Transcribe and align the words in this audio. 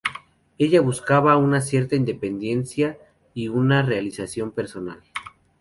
Ella 0.57 0.81
buscaba 0.81 1.37
una 1.37 1.61
cierta 1.61 1.95
independencia 1.95 2.97
y 3.35 3.49
una 3.49 3.83
realización 3.83 4.49
personal. 4.51 4.99